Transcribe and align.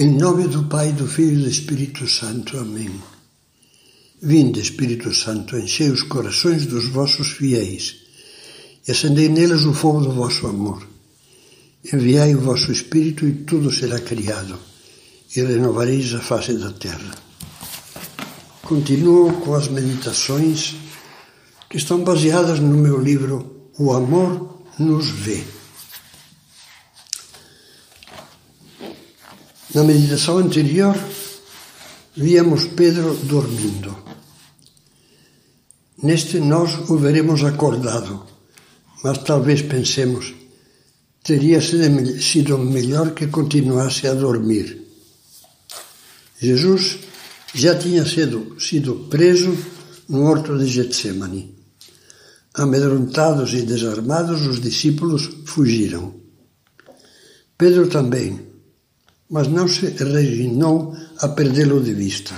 Em 0.00 0.12
nome 0.12 0.46
do 0.46 0.62
Pai, 0.62 0.92
do 0.92 1.08
Filho 1.08 1.40
e 1.40 1.42
do 1.42 1.48
Espírito 1.48 2.06
Santo. 2.06 2.56
Amém. 2.56 2.88
Vinde, 4.22 4.60
Espírito 4.60 5.12
Santo, 5.12 5.58
enchei 5.58 5.90
os 5.90 6.04
corações 6.04 6.66
dos 6.66 6.86
vossos 6.86 7.32
fiéis 7.32 7.96
e 8.86 8.92
acendei 8.92 9.28
neles 9.28 9.64
o 9.64 9.74
fogo 9.74 10.02
do 10.02 10.12
vosso 10.12 10.46
amor. 10.46 10.86
Enviai 11.92 12.32
o 12.32 12.40
vosso 12.40 12.70
Espírito 12.70 13.26
e 13.26 13.32
tudo 13.32 13.72
será 13.72 13.98
criado 13.98 14.56
e 15.34 15.40
renovareis 15.40 16.14
a 16.14 16.20
face 16.20 16.52
da 16.52 16.70
terra. 16.70 17.16
Continuo 18.62 19.32
com 19.40 19.52
as 19.52 19.66
meditações 19.66 20.76
que 21.68 21.76
estão 21.76 22.04
baseadas 22.04 22.60
no 22.60 22.76
meu 22.76 23.00
livro 23.00 23.72
O 23.76 23.92
Amor 23.92 24.62
nos 24.78 25.10
Vê. 25.10 25.57
Na 29.74 29.84
meditação 29.84 30.38
anterior, 30.38 30.96
víamos 32.16 32.64
Pedro 32.68 33.14
dormindo. 33.24 33.94
Neste, 36.02 36.40
nós 36.40 36.88
o 36.88 36.96
veremos 36.96 37.44
acordado, 37.44 38.24
mas 39.04 39.18
talvez 39.18 39.60
pensemos, 39.60 40.32
teria 41.22 41.60
sido 41.60 42.56
melhor 42.56 43.12
que 43.12 43.26
continuasse 43.26 44.06
a 44.06 44.14
dormir. 44.14 44.86
Jesus 46.40 47.00
já 47.54 47.74
tinha 47.74 48.06
sido, 48.06 48.58
sido 48.58 49.06
preso 49.10 49.54
no 50.08 50.22
horto 50.22 50.56
de 50.56 50.66
Getsemane. 50.66 51.54
Amedrontados 52.54 53.52
e 53.52 53.62
desarmados, 53.62 54.46
os 54.46 54.62
discípulos 54.62 55.28
fugiram. 55.44 56.14
Pedro 57.58 57.86
também 57.88 58.48
mas 59.30 59.48
não 59.48 59.68
se 59.68 59.86
resignou 59.86 60.96
a 61.20 61.28
perdê-lo 61.28 61.80
de 61.80 61.92
vista. 61.92 62.34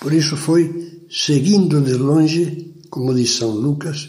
Por 0.00 0.12
isso 0.12 0.36
foi 0.36 1.06
seguindo 1.10 1.80
de 1.80 1.94
longe, 1.94 2.74
como 2.90 3.14
diz 3.14 3.36
São 3.36 3.50
Lucas, 3.50 4.08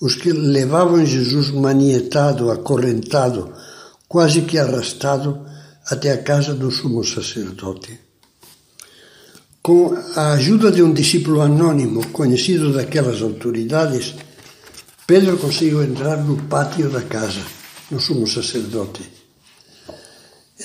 os 0.00 0.14
que 0.14 0.32
levavam 0.32 1.04
Jesus 1.04 1.50
manietado, 1.50 2.50
acorrentado, 2.50 3.52
quase 4.08 4.42
que 4.42 4.58
arrastado 4.58 5.46
até 5.86 6.12
a 6.12 6.22
casa 6.22 6.54
do 6.54 6.70
sumo 6.70 7.04
sacerdote. 7.04 7.98
Com 9.62 9.94
a 10.16 10.32
ajuda 10.32 10.72
de 10.72 10.82
um 10.82 10.92
discípulo 10.92 11.42
anônimo 11.42 12.06
conhecido 12.08 12.72
daquelas 12.72 13.20
autoridades, 13.20 14.14
Pedro 15.06 15.36
conseguiu 15.36 15.82
entrar 15.82 16.16
no 16.24 16.36
pátio 16.44 16.88
da 16.88 17.02
casa, 17.02 17.40
no 17.90 18.00
sumo 18.00 18.26
sacerdote 18.26 19.19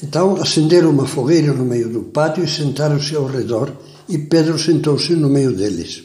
então 0.02 0.36
acenderam 0.42 0.90
uma 0.90 1.08
fogueira 1.08 1.54
no 1.54 1.66
meio 1.66 1.90
do 1.90 2.04
pátio 2.04 2.44
e 2.44 2.48
sentaram-se 2.48 3.16
ao 3.16 3.26
redor, 3.26 3.72
e 4.10 4.18
Pedro 4.18 4.60
sentou-se 4.60 5.16
no 5.16 5.30
meio 5.30 5.56
deles. 5.56 6.04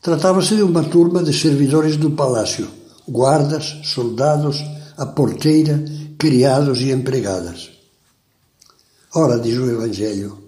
Tratava-se 0.00 0.56
de 0.56 0.62
uma 0.62 0.82
turma 0.84 1.22
de 1.22 1.32
servidores 1.32 1.96
do 1.96 2.10
palácio, 2.10 2.68
guardas, 3.08 3.80
soldados, 3.84 4.62
a 4.96 5.06
porteira, 5.06 5.82
criados 6.18 6.80
e 6.80 6.90
empregadas. 6.90 7.70
Ora, 9.14 9.38
diz 9.38 9.56
o 9.58 9.70
Evangelho, 9.70 10.38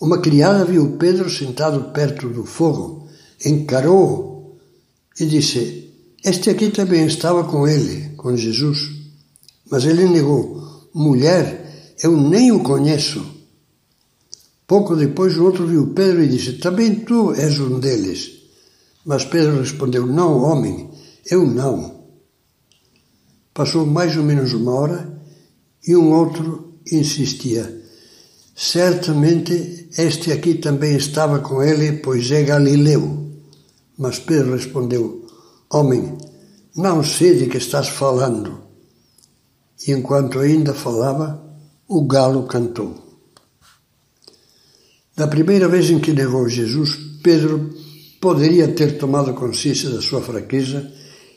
uma 0.00 0.20
criada 0.20 0.64
viu 0.64 0.96
Pedro 0.98 1.30
sentado 1.30 1.92
perto 1.92 2.28
do 2.28 2.44
fogo, 2.44 3.08
encarou-o 3.44 4.56
e 5.18 5.24
disse: 5.24 5.90
Este 6.22 6.50
aqui 6.50 6.70
também 6.70 7.06
estava 7.06 7.44
com 7.44 7.66
ele, 7.66 8.10
com 8.16 8.36
Jesus. 8.36 8.90
Mas 9.70 9.84
ele 9.84 10.06
negou: 10.06 10.73
Mulher, 10.94 11.96
eu 12.04 12.16
nem 12.16 12.52
o 12.52 12.62
conheço. 12.62 13.26
Pouco 14.64 14.94
depois 14.94 15.36
o 15.36 15.44
outro 15.44 15.66
viu 15.66 15.88
Pedro 15.88 16.22
e 16.22 16.28
disse: 16.28 16.52
Também 16.52 17.00
tu 17.00 17.32
és 17.32 17.58
um 17.58 17.80
deles. 17.80 18.30
Mas 19.04 19.24
Pedro 19.24 19.58
respondeu: 19.58 20.06
Não, 20.06 20.40
homem, 20.40 20.88
eu 21.28 21.44
não. 21.44 22.04
Passou 23.52 23.84
mais 23.84 24.16
ou 24.16 24.22
menos 24.22 24.52
uma 24.52 24.72
hora 24.72 25.20
e 25.84 25.96
um 25.96 26.12
outro 26.12 26.74
insistia: 26.92 27.82
Certamente 28.54 29.88
este 29.98 30.30
aqui 30.30 30.54
também 30.54 30.96
estava 30.96 31.40
com 31.40 31.60
ele, 31.60 31.94
pois 31.98 32.30
é 32.30 32.44
Galileu. 32.44 33.32
Mas 33.98 34.20
Pedro 34.20 34.52
respondeu: 34.52 35.26
Homem, 35.72 36.16
não 36.76 37.02
sei 37.02 37.36
de 37.36 37.46
que 37.46 37.58
estás 37.58 37.88
falando 37.88 38.64
e 39.86 39.92
enquanto 39.92 40.38
ainda 40.38 40.72
falava, 40.72 41.42
o 41.88 42.06
galo 42.06 42.44
cantou. 42.44 43.02
Da 45.16 45.28
primeira 45.28 45.68
vez 45.68 45.90
em 45.90 46.00
que 46.00 46.12
negou 46.12 46.48
Jesus, 46.48 46.98
Pedro 47.22 47.70
poderia 48.20 48.68
ter 48.68 48.98
tomado 48.98 49.34
consciência 49.34 49.90
da 49.90 50.00
sua 50.00 50.20
fraqueza 50.20 50.90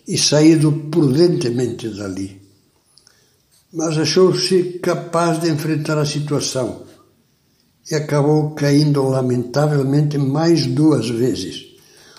e 0.08 0.18
saído 0.18 0.72
prudentemente 0.90 1.90
dali. 1.90 2.42
Mas 3.74 3.98
achou-se 3.98 4.80
capaz 4.82 5.42
de 5.42 5.50
enfrentar 5.50 5.98
a 5.98 6.06
situação 6.06 6.84
e 7.92 7.96
acabou 7.96 8.52
caindo 8.52 9.04
lamentavelmente 9.04 10.18
mais 10.18 10.66
duas 10.66 11.10
vezes, 11.10 11.68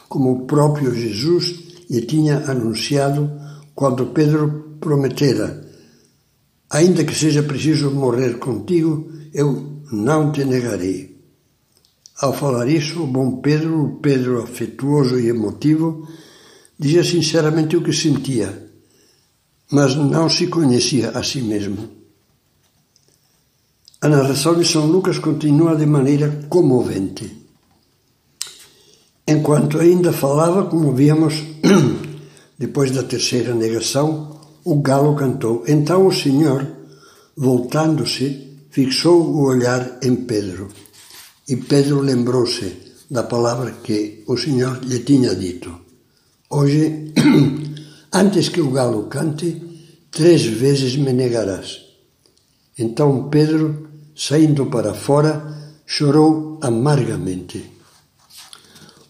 como 0.08 0.32
o 0.32 0.46
próprio 0.46 0.94
Jesus 0.94 1.54
lhe 1.90 2.02
tinha 2.02 2.38
anunciado 2.50 3.30
quando 3.74 4.06
Pedro 4.06 4.76
prometera 4.80 5.67
Ainda 6.70 7.04
que 7.04 7.14
seja 7.14 7.42
preciso 7.42 7.90
morrer 7.90 8.38
contigo, 8.38 9.10
eu 9.32 9.82
não 9.90 10.30
te 10.32 10.44
negarei. 10.44 11.16
Ao 12.20 12.32
falar 12.32 12.68
isso, 12.68 13.02
o 13.02 13.06
bom 13.06 13.40
Pedro, 13.40 13.84
o 13.84 13.96
Pedro 14.00 14.42
afetuoso 14.42 15.18
e 15.18 15.28
emotivo, 15.28 16.06
dizia 16.78 17.04
sinceramente 17.04 17.76
o 17.76 17.82
que 17.82 17.92
sentia, 17.92 18.70
mas 19.70 19.94
não 19.94 20.28
se 20.28 20.48
conhecia 20.48 21.10
a 21.10 21.22
si 21.22 21.40
mesmo. 21.40 21.88
A 24.00 24.08
narração 24.08 24.54
de 24.54 24.64
São 24.64 24.86
Lucas 24.86 25.18
continua 25.18 25.74
de 25.74 25.86
maneira 25.86 26.46
comovente. 26.48 27.38
Enquanto 29.26 29.78
ainda 29.78 30.12
falava, 30.12 30.66
como 30.66 30.92
víamos, 30.92 31.34
depois 32.58 32.90
da 32.90 33.02
terceira 33.02 33.54
negação, 33.54 34.40
o 34.64 34.80
galo 34.80 35.14
cantou. 35.14 35.64
Então 35.66 36.06
o 36.06 36.12
Senhor, 36.12 36.66
voltando-se, 37.36 38.58
fixou 38.70 39.22
o 39.22 39.42
olhar 39.42 39.98
em 40.02 40.14
Pedro. 40.16 40.68
E 41.48 41.56
Pedro 41.56 42.00
lembrou-se 42.00 42.76
da 43.10 43.22
palavra 43.22 43.72
que 43.82 44.24
o 44.26 44.36
Senhor 44.36 44.80
lhe 44.84 45.00
tinha 45.00 45.34
dito. 45.34 45.74
Hoje, 46.50 47.12
antes 48.12 48.48
que 48.48 48.60
o 48.60 48.70
galo 48.70 49.04
cante, 49.04 49.62
três 50.10 50.44
vezes 50.44 50.96
me 50.96 51.12
negarás. 51.12 51.80
Então 52.78 53.28
Pedro, 53.28 53.88
saindo 54.14 54.66
para 54.66 54.94
fora, 54.94 55.74
chorou 55.86 56.58
amargamente. 56.62 57.72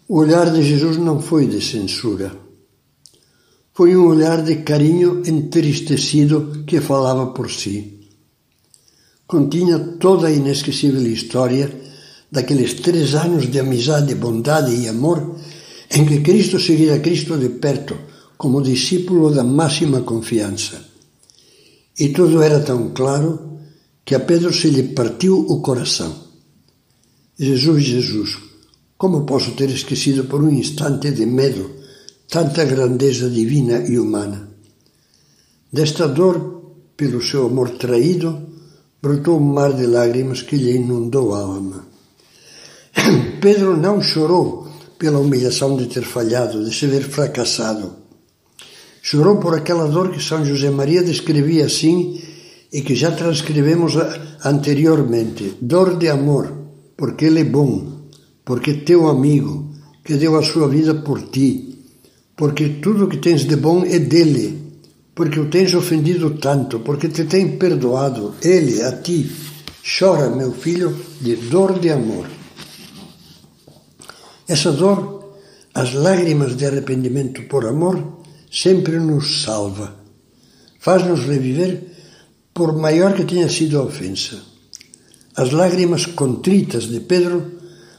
O 0.08 0.18
olhar 0.18 0.50
de 0.50 0.62
Jesus 0.62 0.96
não 0.96 1.20
foi 1.20 1.46
de 1.46 1.60
censura 1.60 2.47
foi 3.78 3.94
um 3.94 4.08
olhar 4.08 4.42
de 4.42 4.56
carinho 4.56 5.22
entristecido 5.24 6.64
que 6.66 6.80
falava 6.80 7.26
por 7.26 7.48
si. 7.48 8.00
Continha 9.24 9.78
toda 10.00 10.26
a 10.26 10.32
inesquecível 10.32 11.06
história 11.06 11.70
daqueles 12.28 12.74
três 12.74 13.14
anos 13.14 13.48
de 13.48 13.60
amizade, 13.60 14.16
bondade 14.16 14.74
e 14.74 14.88
amor 14.88 15.36
em 15.92 16.04
que 16.04 16.22
Cristo 16.22 16.58
seguia 16.58 16.98
Cristo 16.98 17.38
de 17.38 17.50
perto, 17.50 17.96
como 18.36 18.64
discípulo 18.64 19.30
da 19.30 19.44
máxima 19.44 20.00
confiança. 20.00 20.82
E 22.00 22.08
tudo 22.08 22.42
era 22.42 22.58
tão 22.58 22.90
claro 22.90 23.60
que 24.04 24.16
a 24.16 24.18
Pedro 24.18 24.52
se 24.52 24.70
lhe 24.70 24.88
partiu 24.92 25.38
o 25.38 25.60
coração. 25.60 26.12
Jesus, 27.38 27.84
Jesus, 27.84 28.38
como 28.96 29.24
posso 29.24 29.52
ter 29.52 29.70
esquecido 29.70 30.24
por 30.24 30.42
um 30.42 30.50
instante 30.50 31.12
de 31.12 31.24
medo 31.24 31.78
tanta 32.28 32.64
grandeza 32.64 33.30
divina 33.30 33.80
e 33.88 33.98
humana. 33.98 34.48
Desta 35.72 36.06
dor, 36.06 36.76
pelo 36.96 37.22
seu 37.22 37.46
amor 37.46 37.70
traído, 37.70 38.48
brotou 39.00 39.38
um 39.38 39.52
mar 39.52 39.72
de 39.72 39.86
lágrimas 39.86 40.42
que 40.42 40.56
lhe 40.56 40.76
inundou 40.76 41.34
a 41.34 41.40
alma. 41.40 41.86
Pedro 43.40 43.76
não 43.76 44.02
chorou 44.02 44.68
pela 44.98 45.18
humilhação 45.18 45.76
de 45.76 45.86
ter 45.86 46.02
falhado, 46.02 46.64
de 46.64 46.74
se 46.74 46.86
ver 46.86 47.04
fracassado. 47.04 47.92
Chorou 49.00 49.36
por 49.36 49.54
aquela 49.54 49.86
dor 49.86 50.10
que 50.10 50.22
São 50.22 50.44
José 50.44 50.70
Maria 50.70 51.02
descrevia 51.02 51.66
assim 51.66 52.20
e 52.72 52.82
que 52.82 52.94
já 52.94 53.10
transcrevemos 53.10 53.94
anteriormente: 54.44 55.56
dor 55.62 55.96
de 55.96 56.08
amor, 56.08 56.52
porque 56.96 57.26
ele 57.26 57.40
é 57.40 57.44
bom, 57.44 58.02
porque 58.44 58.74
teu 58.74 59.08
amigo, 59.08 59.72
que 60.04 60.14
deu 60.14 60.36
a 60.36 60.42
sua 60.42 60.68
vida 60.68 60.94
por 60.94 61.22
ti, 61.30 61.67
porque 62.38 62.78
tudo 62.80 63.06
o 63.06 63.08
que 63.08 63.16
tens 63.16 63.44
de 63.44 63.56
bom 63.56 63.84
é 63.84 63.98
dele, 63.98 64.62
porque 65.12 65.40
o 65.40 65.50
tens 65.50 65.74
ofendido 65.74 66.38
tanto, 66.38 66.78
porque 66.78 67.08
te 67.08 67.24
tem 67.24 67.58
perdoado, 67.58 68.36
ele, 68.40 68.80
a 68.80 68.92
ti, 69.02 69.28
Chora, 69.82 70.30
meu 70.30 70.52
filho, 70.52 70.96
de 71.20 71.34
dor 71.34 71.80
de 71.80 71.90
amor. 71.90 72.28
Essa 74.46 74.70
dor, 74.70 75.34
as 75.74 75.94
lágrimas 75.94 76.56
de 76.56 76.64
arrependimento 76.64 77.42
por 77.48 77.66
amor, 77.66 78.22
sempre 78.52 79.00
nos 79.00 79.42
salva. 79.42 79.96
Faz-nos 80.78 81.24
reviver, 81.24 81.88
por 82.54 82.72
maior 82.76 83.14
que 83.14 83.24
tenha 83.24 83.48
sido 83.48 83.80
a 83.80 83.82
ofensa. 83.82 84.36
As 85.34 85.50
lágrimas 85.50 86.06
contritas 86.06 86.84
de 86.84 87.00
Pedro 87.00 87.57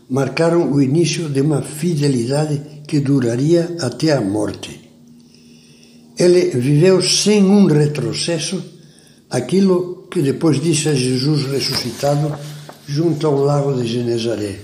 marcaram 0.09 0.71
o 0.71 0.81
início 0.81 1.29
de 1.29 1.41
uma 1.41 1.61
fidelidade 1.61 2.61
que 2.87 2.99
duraria 2.99 3.77
até 3.79 4.13
a 4.13 4.21
morte. 4.21 4.89
Ele 6.17 6.49
viveu 6.49 7.01
sem 7.01 7.45
um 7.45 7.65
retrocesso 7.65 8.61
aquilo 9.29 10.07
que 10.11 10.21
depois 10.21 10.59
disse 10.61 10.89
a 10.89 10.93
Jesus 10.93 11.45
ressuscitado 11.45 12.35
junto 12.87 13.27
ao 13.27 13.43
lago 13.43 13.73
de 13.73 13.87
Genezaré: 13.87 14.59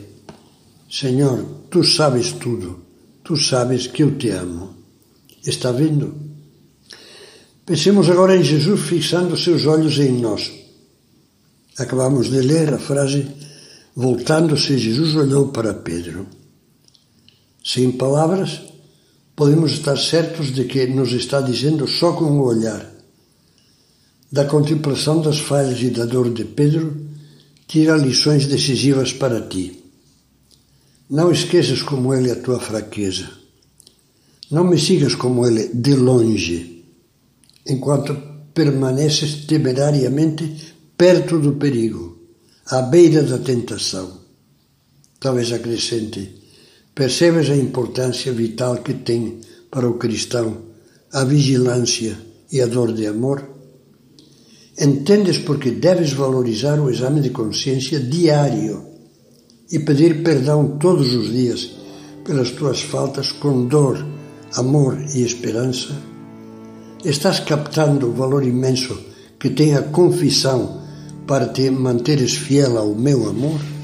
Senhor, 0.89 1.45
tu 1.69 1.83
sabes 1.83 2.31
tudo, 2.33 2.81
tu 3.23 3.37
sabes 3.37 3.87
que 3.87 4.03
eu 4.03 4.17
te 4.17 4.29
amo. 4.29 4.75
Está 5.45 5.71
vendo? 5.71 6.15
Pensemos 7.65 8.09
agora 8.09 8.35
em 8.35 8.43
Jesus 8.43 8.81
fixando 8.81 9.37
seus 9.37 9.65
olhos 9.65 9.99
em 9.99 10.11
nós. 10.19 10.51
Acabamos 11.77 12.29
de 12.29 12.41
ler 12.41 12.73
a 12.73 12.79
frase: 12.79 13.27
Voltando-se, 13.95 14.77
Jesus 14.77 15.15
olhou 15.15 15.47
para 15.49 15.73
Pedro. 15.73 16.27
Sem 17.63 17.93
palavras, 17.93 18.61
podemos 19.35 19.71
estar 19.71 19.97
certos 19.97 20.53
de 20.53 20.65
que 20.65 20.85
nos 20.87 21.13
está 21.13 21.39
dizendo 21.39 21.87
só 21.87 22.11
com 22.11 22.25
o 22.25 22.43
olhar. 22.43 22.91
Da 24.29 24.43
contemplação 24.43 25.21
das 25.21 25.39
falhas 25.39 25.81
e 25.81 25.91
da 25.91 26.05
dor 26.05 26.33
de 26.33 26.43
Pedro, 26.43 26.93
tira 27.67 27.95
lições 27.95 28.47
decisivas 28.47 29.13
para 29.13 29.41
ti. 29.41 29.81
Não 31.09 31.31
esqueças 31.31 31.81
como 31.81 32.13
ele 32.13 32.31
a 32.31 32.35
tua 32.35 32.59
fraqueza. 32.59 33.29
Não 34.51 34.65
me 34.65 34.77
sigas 34.77 35.15
como 35.15 35.47
ele 35.47 35.69
de 35.73 35.95
longe, 35.95 36.83
enquanto 37.65 38.15
permaneces 38.53 39.45
temerariamente 39.45 40.75
perto 40.97 41.39
do 41.39 41.53
perigo, 41.53 42.14
à 42.69 42.81
beira 42.81 43.23
da 43.23 43.37
tentação. 43.37 44.21
Talvez 45.19 45.51
acrescente 45.51 46.45
Percebes 46.95 47.49
a 47.49 47.57
importância 47.57 48.31
vital 48.31 48.77
que 48.77 48.93
tem 48.93 49.41
para 49.69 49.85
o 49.85 49.95
cristão 49.95 50.59
a 51.11 51.25
vigilância 51.25 52.17
e 52.49 52.61
a 52.61 52.65
dor 52.65 52.93
de 52.93 53.05
amor? 53.05 53.43
Entendes 54.79 55.37
porque 55.37 55.71
deves 55.71 56.13
valorizar 56.13 56.79
o 56.79 56.89
exame 56.89 57.19
de 57.19 57.31
consciência 57.31 57.99
diário 57.99 58.81
e 59.69 59.77
pedir 59.79 60.23
perdão 60.23 60.77
todos 60.77 61.13
os 61.13 61.29
dias 61.29 61.69
pelas 62.23 62.51
tuas 62.51 62.81
faltas 62.81 63.29
com 63.29 63.65
dor, 63.67 63.97
amor 64.53 64.97
e 65.13 65.21
esperança? 65.21 66.01
Estás 67.03 67.41
captando 67.41 68.07
o 68.07 68.13
valor 68.13 68.45
imenso 68.45 68.97
que 69.37 69.49
tem 69.49 69.75
a 69.75 69.81
confissão 69.81 70.81
para 71.25 71.51
te 71.51 71.69
manteres 71.71 72.35
fiel 72.37 72.77
ao 72.77 72.93
meu 72.93 73.27
amor? 73.27 73.74